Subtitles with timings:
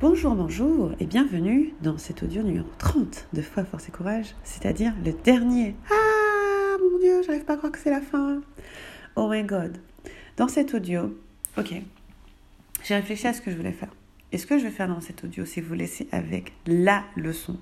[0.00, 4.92] Bonjour, bonjour et bienvenue dans cet audio numéro 30 de Foi, Force et Courage, c'est-à-dire
[5.04, 5.74] le dernier.
[5.90, 8.40] Ah mon Dieu, j'arrive pas à croire que c'est la fin.
[9.16, 9.76] Oh my god.
[10.36, 11.18] Dans cet audio,
[11.56, 11.82] ok,
[12.84, 13.88] j'ai réfléchi à ce que je voulais faire.
[14.30, 17.56] Et ce que je vais faire dans cet audio, c'est vous laisser avec la leçon,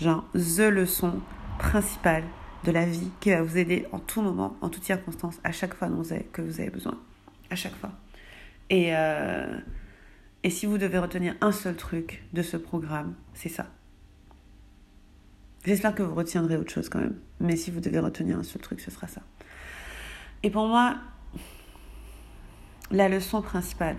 [0.00, 1.20] genre the leçon
[1.58, 2.24] principale
[2.64, 5.74] de la vie qui va vous aider en tout moment, en toutes circonstances, à chaque
[5.74, 5.90] fois
[6.32, 6.98] que vous avez besoin.
[7.50, 7.92] À chaque fois.
[8.70, 8.96] Et.
[8.96, 9.58] Euh,
[10.44, 13.66] et si vous devez retenir un seul truc de ce programme, c'est ça.
[15.64, 17.18] J'espère que vous retiendrez autre chose quand même.
[17.38, 19.22] Mais si vous devez retenir un seul truc, ce sera ça.
[20.42, 20.96] Et pour moi,
[22.90, 23.96] la leçon principale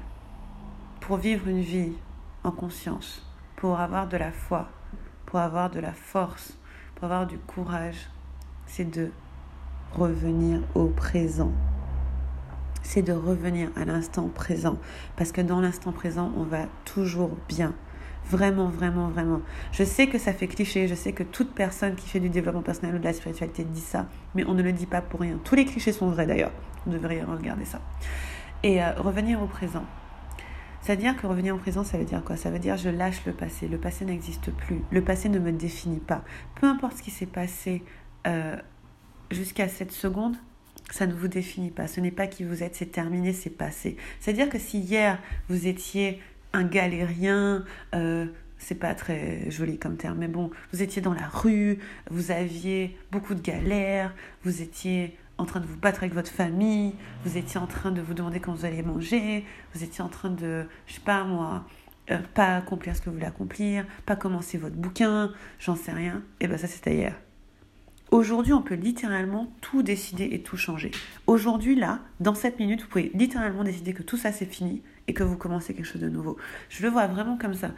[1.00, 1.94] pour vivre une vie
[2.44, 3.26] en conscience,
[3.56, 4.70] pour avoir de la foi,
[5.26, 6.58] pour avoir de la force,
[6.96, 8.10] pour avoir du courage,
[8.66, 9.12] c'est de
[9.94, 11.54] revenir au présent
[12.84, 14.78] c'est de revenir à l'instant présent.
[15.16, 17.74] Parce que dans l'instant présent, on va toujours bien.
[18.30, 19.42] Vraiment, vraiment, vraiment.
[19.72, 22.62] Je sais que ça fait cliché, je sais que toute personne qui fait du développement
[22.62, 25.40] personnel ou de la spiritualité dit ça, mais on ne le dit pas pour rien.
[25.44, 26.52] Tous les clichés sont vrais d'ailleurs.
[26.86, 27.82] Vous devriez regarder ça.
[28.62, 29.84] Et euh, revenir au présent.
[30.82, 32.36] C'est-à-dire que revenir au présent, ça veut dire quoi?
[32.36, 33.68] Ça veut dire je lâche le passé.
[33.68, 34.82] Le passé n'existe plus.
[34.92, 36.24] Le passé ne me définit pas.
[36.56, 37.84] Peu importe ce qui s'est passé
[38.28, 38.58] euh,
[39.32, 40.36] jusqu'à cette seconde,
[40.94, 41.88] ça ne vous définit pas.
[41.88, 43.98] Ce n'est pas qui vous êtes, c'est terminé, c'est passé.
[44.20, 45.18] C'est-à-dire que si hier
[45.50, 46.22] vous étiez
[46.54, 48.28] un galérien, euh,
[48.60, 51.80] c'est pas très joli comme terme, mais bon, vous étiez dans la rue,
[52.12, 54.14] vous aviez beaucoup de galères,
[54.44, 56.94] vous étiez en train de vous battre avec votre famille,
[57.26, 60.30] vous étiez en train de vous demander quand vous allez manger, vous étiez en train
[60.30, 61.66] de, je sais pas moi,
[62.12, 66.22] euh, pas accomplir ce que vous voulez accomplir, pas commencer votre bouquin, j'en sais rien,
[66.40, 67.16] et ben ça c'était hier.
[68.14, 70.92] Aujourd'hui, on peut littéralement tout décider et tout changer.
[71.26, 75.16] Aujourd'hui, là, dans cette minute, vous pouvez littéralement décider que tout ça c'est fini et
[75.16, 76.38] que vous commencez quelque chose de nouveau.
[76.70, 77.72] Je le vois vraiment comme ça.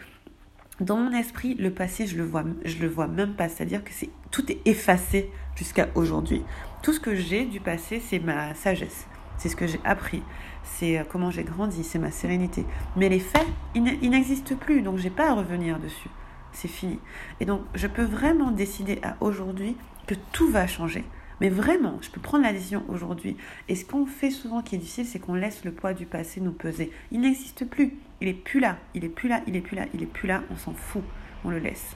[0.82, 3.48] Dans mon esprit, le passé, je le vois, je le vois même pas.
[3.48, 6.42] C'est-à-dire que c'est tout est effacé jusqu'à aujourd'hui.
[6.84, 9.08] Tout ce que j'ai du passé, c'est ma sagesse,
[9.38, 10.22] c'est ce que j'ai appris,
[10.64, 12.66] c'est euh, comment j'ai grandi, c'est ma sérénité.
[12.98, 16.10] Mais les faits, ils n'existent plus, donc j'ai pas à revenir dessus.
[16.52, 17.00] C'est fini.
[17.40, 21.04] Et donc, je peux vraiment décider à aujourd'hui que tout va changer.
[21.42, 23.36] Mais vraiment, je peux prendre la décision aujourd'hui.
[23.68, 26.40] Et ce qu'on fait souvent qui est difficile, c'est qu'on laisse le poids du passé
[26.40, 26.92] nous peser.
[27.12, 27.94] Il n'existe plus.
[28.22, 28.78] Il est plus là.
[28.94, 29.42] Il est plus là.
[29.48, 29.86] Il est plus là.
[29.94, 30.44] Il est plus là.
[30.50, 31.04] On s'en fout.
[31.44, 31.96] On le laisse.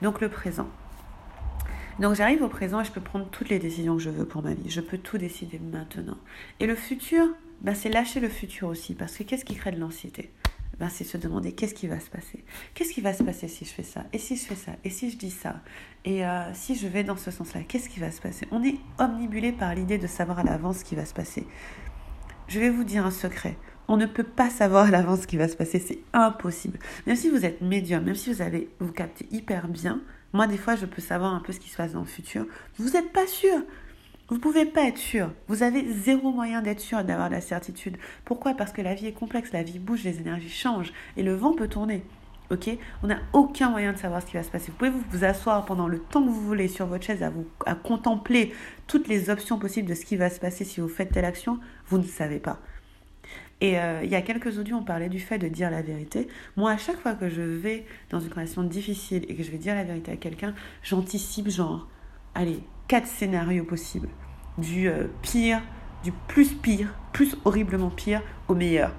[0.00, 0.68] Donc le présent.
[2.00, 4.42] Donc j'arrive au présent et je peux prendre toutes les décisions que je veux pour
[4.42, 4.70] ma vie.
[4.70, 6.16] Je peux tout décider maintenant.
[6.60, 7.26] Et le futur,
[7.60, 8.94] ben, c'est lâcher le futur aussi.
[8.94, 10.30] Parce que qu'est-ce qui crée de l'anxiété?
[10.78, 12.44] Ben, c'est se demander qu'est-ce qui va se passer.
[12.74, 14.04] Qu'est-ce qui va se passer si je fais ça?
[14.12, 14.72] Et si je fais ça?
[14.84, 15.60] Et si je dis ça?
[16.04, 18.46] Et euh, si je vais dans ce sens-là, qu'est-ce qui va se passer?
[18.50, 21.46] On est omnibulé par l'idée de savoir à l'avance ce qui va se passer.
[22.46, 23.56] Je vais vous dire un secret.
[23.88, 26.78] On ne peut pas savoir à l'avance ce qui va se passer, c'est impossible.
[27.06, 30.02] Même si vous êtes médium, même si vous avez vous captez hyper bien,
[30.32, 32.46] moi des fois je peux savoir un peu ce qui se passe dans le futur.
[32.78, 33.62] Vous n'êtes pas sûr.
[34.28, 35.30] Vous ne pouvez pas être sûr.
[35.46, 37.96] Vous avez zéro moyen d'être sûr et d'avoir la certitude.
[38.26, 38.52] Pourquoi?
[38.52, 41.54] Parce que la vie est complexe, la vie bouge, les énergies changent et le vent
[41.54, 42.02] peut tourner.
[42.50, 42.68] Ok?
[43.02, 44.70] On n'a aucun moyen de savoir ce qui va se passer.
[44.70, 47.46] Vous pouvez vous, asseoir pendant le temps que vous voulez sur votre chaise à, vous,
[47.64, 48.52] à contempler
[48.86, 51.58] toutes les options possibles de ce qui va se passer si vous faites telle action.
[51.86, 52.60] Vous ne savez pas.
[53.62, 56.28] Et euh, il y a quelques audios, on parlait du fait de dire la vérité.
[56.56, 59.58] Moi, à chaque fois que je vais dans une relation difficile et que je vais
[59.58, 61.88] dire la vérité à quelqu'un, j'anticipe genre,
[62.34, 64.08] allez, quatre scénarios possibles.
[64.56, 65.62] Du euh, pire,
[66.02, 68.92] du plus pire, plus horriblement pire au meilleur.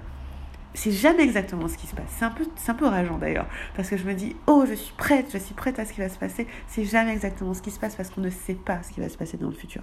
[0.72, 2.06] C'est jamais exactement ce qui se passe.
[2.08, 4.74] C'est un peu, c'est un peu rageant d'ailleurs, parce que je me dis, oh, je
[4.74, 6.46] suis prête, je suis prête à ce qui va se passer.
[6.68, 9.08] C'est jamais exactement ce qui se passe parce qu'on ne sait pas ce qui va
[9.08, 9.82] se passer dans le futur.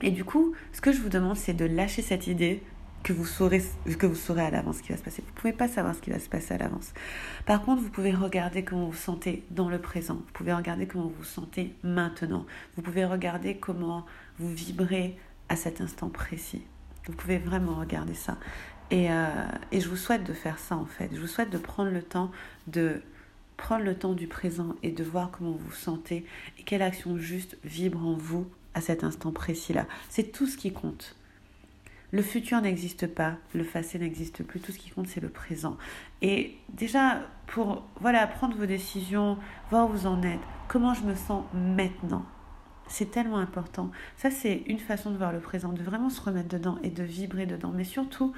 [0.00, 2.62] Et du coup, ce que je vous demande, c'est de lâcher cette idée
[3.04, 3.62] que vous saurez,
[3.98, 5.22] que vous saurez à l'avance ce qui va se passer.
[5.22, 6.92] Vous ne pouvez pas savoir ce qui va se passer à l'avance.
[7.46, 10.14] Par contre, vous pouvez regarder comment vous vous sentez dans le présent.
[10.14, 12.46] Vous pouvez regarder comment vous vous sentez maintenant.
[12.74, 14.06] Vous pouvez regarder comment
[14.38, 15.16] vous vibrez
[15.50, 16.64] à cet instant précis.
[17.06, 18.38] Vous pouvez vraiment regarder ça.
[18.90, 19.28] Et, euh,
[19.70, 21.10] et je vous souhaite de faire ça en fait.
[21.12, 22.30] Je vous souhaite de prendre le temps
[22.66, 23.02] de
[23.56, 26.26] prendre le temps du présent et de voir comment vous vous sentez
[26.58, 29.86] et quelle action juste vibre en vous à cet instant précis-là.
[30.08, 31.16] C'est tout ce qui compte.
[32.14, 35.76] Le futur n'existe pas, le passé n'existe plus, tout ce qui compte c'est le présent.
[36.22, 39.36] Et déjà, pour voilà, prendre vos décisions,
[39.68, 40.38] voir où vous en êtes,
[40.68, 42.24] comment je me sens maintenant,
[42.86, 43.90] c'est tellement important.
[44.16, 47.02] Ça, c'est une façon de voir le présent, de vraiment se remettre dedans et de
[47.02, 47.72] vibrer dedans.
[47.74, 48.32] Mais surtout,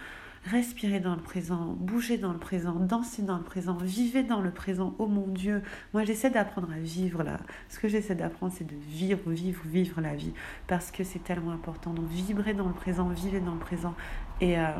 [0.50, 4.52] Respirez dans le présent, bougez dans le présent, dansez dans le présent, vivez dans le
[4.52, 4.94] présent.
[4.98, 5.60] Oh mon Dieu,
[5.92, 7.38] moi j'essaie d'apprendre à vivre là.
[7.68, 10.32] Ce que j'essaie d'apprendre, c'est de vivre, vivre, vivre la vie.
[10.68, 11.92] Parce que c'est tellement important.
[11.94, 13.94] Donc vibrez dans le présent, vivez dans le présent.
[14.40, 14.70] Et, euh,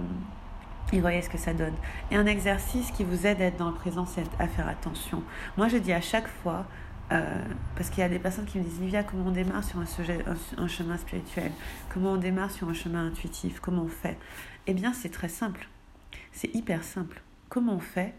[0.92, 1.74] Et voyez ce que ça donne.
[2.12, 5.24] Et un exercice qui vous aide à être dans le présent, c'est à faire attention.
[5.56, 6.66] Moi, je dis à chaque fois,
[7.12, 7.44] euh,
[7.76, 9.86] parce qu'il y a des personnes qui me disent Livia, comment on démarre sur un,
[9.86, 10.24] sujet,
[10.56, 11.52] un, chemin spirituel?
[11.92, 13.60] Comment on démarre sur un chemin intuitif?
[13.60, 14.18] Comment on fait?
[14.66, 15.68] Eh bien, c'est très simple.
[16.32, 17.22] C'est hyper simple.
[17.48, 18.14] Comment on fait?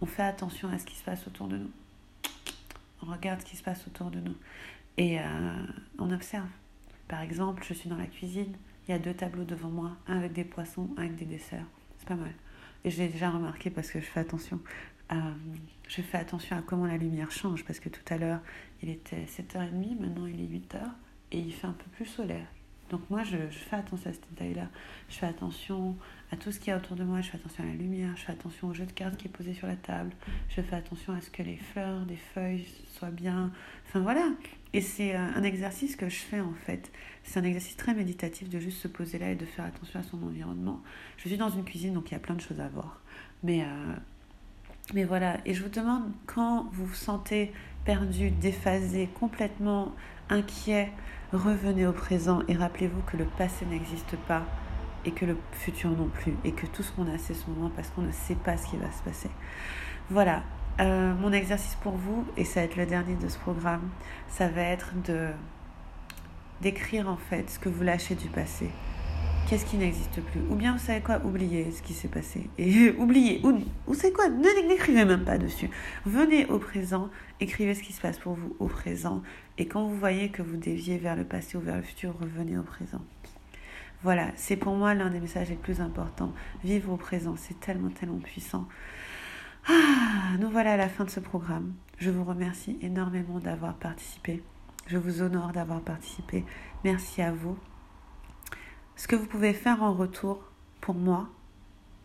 [0.00, 1.70] On fait attention à ce qui se passe autour de nous.
[3.02, 4.36] On regarde ce qui se passe autour de nous.
[4.96, 5.22] Et euh,
[5.98, 6.48] on observe.
[7.08, 8.54] Par exemple, je suis dans la cuisine,
[8.86, 11.66] il y a deux tableaux devant moi, un avec des poissons, un avec des desserts.
[11.98, 12.32] C'est pas mal.
[12.84, 14.60] Et je l'ai déjà remarqué parce que je fais attention.
[15.12, 15.16] Euh,
[15.88, 18.40] je fais attention à comment la lumière change parce que tout à l'heure
[18.82, 20.80] il était 7h30, maintenant il est 8h
[21.32, 22.46] et il fait un peu plus solaire.
[22.90, 24.68] Donc moi je, fais attention à ce détail-là.
[25.08, 25.96] Je fais attention
[26.30, 28.16] à tout ce qu'il y a autour de moi, je fais attention à la lumière,
[28.16, 30.12] je fais attention au jeu de cartes qui est posé sur la table,
[30.48, 33.50] je fais attention à ce que les fleurs, des feuilles soient bien.
[33.86, 34.30] Enfin voilà.
[34.74, 36.90] Et c'est euh, un exercice que je fais en fait.
[37.24, 40.02] C'est un exercice très méditatif de juste se poser là et de faire attention à
[40.02, 40.82] son environnement.
[41.16, 43.00] Je suis dans une cuisine donc il y a plein de choses à voir.
[43.42, 43.94] Mais, euh,
[44.94, 45.38] mais voilà.
[45.44, 47.52] Et je vous demande quand vous vous sentez
[47.84, 49.94] perdu, déphasé, complètement
[50.28, 50.90] inquiet,
[51.32, 54.44] revenez au présent et rappelez-vous que le passé n'existe pas
[55.04, 57.70] et que le futur non plus, et que tout ce qu'on a, c'est ce moment
[57.74, 59.30] parce qu'on ne sait pas ce qui va se passer.
[60.10, 60.42] Voilà,
[60.80, 63.88] euh, mon exercice pour vous, et ça va être le dernier de ce programme,
[64.28, 65.28] ça va être de
[66.60, 68.68] d'écrire en fait ce que vous lâchez du passé.
[69.48, 70.40] Qu'est-ce qui n'existe plus?
[70.50, 71.24] Ou bien vous savez quoi?
[71.24, 72.50] Oubliez ce qui s'est passé.
[72.58, 73.40] Et oubliez.
[73.42, 74.28] Ou vous savez quoi?
[74.28, 75.70] N'écrivez même pas dessus.
[76.04, 77.08] Venez au présent,
[77.40, 79.22] écrivez ce qui se passe pour vous au présent.
[79.56, 82.58] Et quand vous voyez que vous déviez vers le passé ou vers le futur, revenez
[82.58, 83.00] au présent.
[84.02, 86.34] Voilà, c'est pour moi l'un des messages les plus importants.
[86.62, 88.68] Vivre au présent, c'est tellement, tellement puissant.
[89.66, 91.72] Ah, nous voilà à la fin de ce programme.
[91.96, 94.42] Je vous remercie énormément d'avoir participé.
[94.88, 96.44] Je vous honore d'avoir participé.
[96.84, 97.56] Merci à vous.
[98.98, 100.40] Ce que vous pouvez faire en retour
[100.80, 101.28] pour moi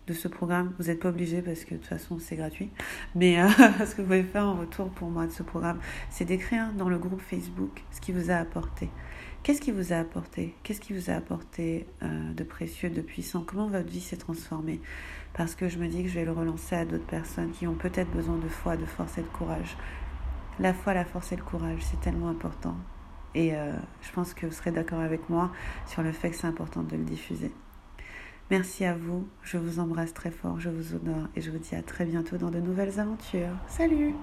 [0.06, 2.70] de ce programme, vous n'êtes pas obligé parce que de toute façon c'est gratuit,
[3.16, 3.48] mais euh,
[3.80, 5.80] ce que vous pouvez faire en retour pour moi de ce programme,
[6.12, 8.92] c'est d'écrire dans le groupe Facebook ce qui vous a apporté.
[9.42, 10.54] Qu'est-ce qui vous a apporté?
[10.62, 13.42] Qu'est-ce qui vous a apporté euh, de précieux, de puissant?
[13.42, 14.80] Comment votre vie s'est transformée?
[15.34, 17.74] Parce que je me dis que je vais le relancer à d'autres personnes qui ont
[17.74, 19.78] peut-être besoin de foi, de force et de courage.
[20.60, 22.78] La foi, la force et le courage, c'est tellement important.
[23.36, 23.72] Et euh,
[24.02, 25.52] je pense que vous serez d'accord avec moi
[25.88, 27.52] sur le fait que c'est important de le diffuser.
[28.52, 31.76] Merci à vous, je vous embrasse très fort, je vous honore et je vous dis
[31.76, 33.56] à très bientôt dans de nouvelles aventures.
[33.68, 34.14] Salut